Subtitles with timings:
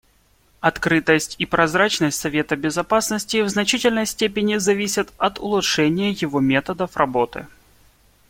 [0.61, 7.45] Открытость и прозрачность Совета Безопасности в значительной степени зависят от улучшения его методов работы.